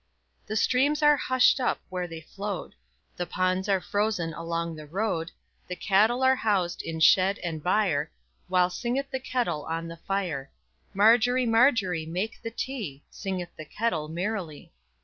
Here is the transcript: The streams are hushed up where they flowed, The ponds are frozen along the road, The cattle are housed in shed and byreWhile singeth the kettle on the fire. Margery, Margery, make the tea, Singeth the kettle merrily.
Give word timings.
The 0.47 0.55
streams 0.55 1.03
are 1.03 1.15
hushed 1.15 1.59
up 1.59 1.79
where 1.89 2.07
they 2.07 2.21
flowed, 2.21 2.73
The 3.17 3.27
ponds 3.27 3.69
are 3.69 3.79
frozen 3.79 4.33
along 4.33 4.75
the 4.75 4.87
road, 4.87 5.29
The 5.67 5.75
cattle 5.75 6.23
are 6.23 6.37
housed 6.37 6.81
in 6.81 6.99
shed 7.01 7.37
and 7.43 7.63
byreWhile 7.63 8.71
singeth 8.71 9.11
the 9.11 9.19
kettle 9.19 9.63
on 9.65 9.87
the 9.87 9.97
fire. 9.97 10.49
Margery, 10.95 11.45
Margery, 11.45 12.07
make 12.07 12.41
the 12.41 12.49
tea, 12.49 13.03
Singeth 13.11 13.55
the 13.57 13.65
kettle 13.65 14.07
merrily. 14.07 14.73